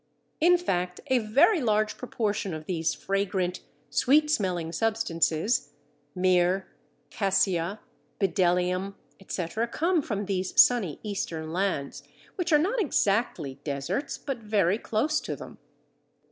In 0.39 0.57
fact 0.57 0.99
a 1.11 1.19
very 1.19 1.61
large 1.61 1.95
proportion 1.95 2.55
of 2.55 2.65
these 2.65 2.91
fragrant 2.91 3.59
sweet 3.91 4.31
smelling 4.31 4.71
substances, 4.71 5.73
Myrrh, 6.15 6.65
Cassia, 7.11 7.79
Bdellium, 8.19 8.95
etc., 9.19 9.67
come 9.67 10.01
from 10.01 10.25
these 10.25 10.59
sunny 10.59 10.99
Eastern 11.03 11.53
lands, 11.53 12.01
which 12.35 12.51
are 12.51 12.57
not 12.57 12.81
exactly 12.81 13.59
deserts 13.63 14.17
but 14.17 14.39
very 14.39 14.79
close 14.79 15.19
to 15.21 15.35
them. 15.35 15.59